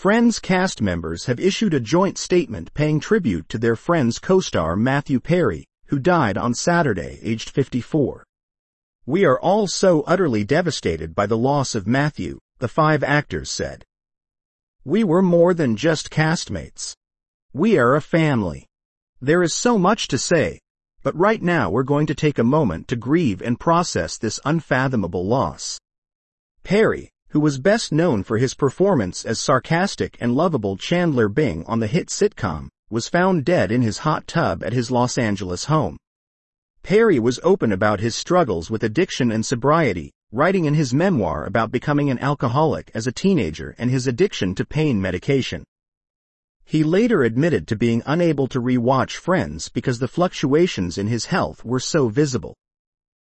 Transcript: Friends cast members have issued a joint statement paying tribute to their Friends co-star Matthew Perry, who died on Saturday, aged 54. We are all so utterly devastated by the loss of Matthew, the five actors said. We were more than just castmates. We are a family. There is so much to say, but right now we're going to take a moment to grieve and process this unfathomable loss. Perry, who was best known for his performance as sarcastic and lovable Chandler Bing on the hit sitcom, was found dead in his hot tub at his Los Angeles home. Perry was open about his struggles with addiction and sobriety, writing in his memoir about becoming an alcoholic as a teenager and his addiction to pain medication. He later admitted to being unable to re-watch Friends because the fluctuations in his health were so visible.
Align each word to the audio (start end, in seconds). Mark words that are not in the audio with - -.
Friends 0.00 0.38
cast 0.38 0.80
members 0.80 1.26
have 1.26 1.38
issued 1.38 1.74
a 1.74 1.78
joint 1.78 2.16
statement 2.16 2.72
paying 2.72 3.00
tribute 3.00 3.50
to 3.50 3.58
their 3.58 3.76
Friends 3.76 4.18
co-star 4.18 4.74
Matthew 4.74 5.20
Perry, 5.20 5.66
who 5.88 5.98
died 5.98 6.38
on 6.38 6.54
Saturday, 6.54 7.18
aged 7.20 7.50
54. 7.50 8.24
We 9.04 9.26
are 9.26 9.38
all 9.38 9.66
so 9.66 10.00
utterly 10.06 10.42
devastated 10.42 11.14
by 11.14 11.26
the 11.26 11.36
loss 11.36 11.74
of 11.74 11.86
Matthew, 11.86 12.38
the 12.60 12.66
five 12.66 13.04
actors 13.04 13.50
said. 13.50 13.84
We 14.86 15.04
were 15.04 15.20
more 15.20 15.52
than 15.52 15.76
just 15.76 16.08
castmates. 16.08 16.94
We 17.52 17.76
are 17.76 17.94
a 17.94 18.00
family. 18.00 18.64
There 19.20 19.42
is 19.42 19.52
so 19.52 19.76
much 19.76 20.08
to 20.08 20.16
say, 20.16 20.60
but 21.02 21.14
right 21.14 21.42
now 21.42 21.68
we're 21.68 21.82
going 21.82 22.06
to 22.06 22.14
take 22.14 22.38
a 22.38 22.42
moment 22.42 22.88
to 22.88 22.96
grieve 22.96 23.42
and 23.42 23.60
process 23.60 24.16
this 24.16 24.40
unfathomable 24.46 25.26
loss. 25.26 25.78
Perry, 26.64 27.10
who 27.30 27.40
was 27.40 27.58
best 27.58 27.92
known 27.92 28.22
for 28.24 28.38
his 28.38 28.54
performance 28.54 29.24
as 29.24 29.38
sarcastic 29.38 30.16
and 30.20 30.34
lovable 30.34 30.76
Chandler 30.76 31.28
Bing 31.28 31.64
on 31.66 31.78
the 31.78 31.86
hit 31.86 32.08
sitcom, 32.08 32.68
was 32.90 33.08
found 33.08 33.44
dead 33.44 33.70
in 33.70 33.82
his 33.82 33.98
hot 33.98 34.26
tub 34.26 34.64
at 34.64 34.72
his 34.72 34.90
Los 34.90 35.16
Angeles 35.16 35.66
home. 35.66 35.96
Perry 36.82 37.20
was 37.20 37.38
open 37.44 37.70
about 37.70 38.00
his 38.00 38.16
struggles 38.16 38.68
with 38.68 38.82
addiction 38.82 39.30
and 39.30 39.46
sobriety, 39.46 40.10
writing 40.32 40.64
in 40.64 40.74
his 40.74 40.92
memoir 40.92 41.44
about 41.44 41.70
becoming 41.70 42.10
an 42.10 42.18
alcoholic 42.18 42.90
as 42.94 43.06
a 43.06 43.12
teenager 43.12 43.76
and 43.78 43.90
his 43.90 44.08
addiction 44.08 44.54
to 44.56 44.64
pain 44.64 45.00
medication. 45.00 45.62
He 46.64 46.82
later 46.82 47.22
admitted 47.22 47.68
to 47.68 47.76
being 47.76 48.02
unable 48.06 48.48
to 48.48 48.60
re-watch 48.60 49.16
Friends 49.16 49.68
because 49.68 49.98
the 49.98 50.08
fluctuations 50.08 50.98
in 50.98 51.06
his 51.06 51.26
health 51.26 51.64
were 51.64 51.80
so 51.80 52.08
visible. 52.08 52.56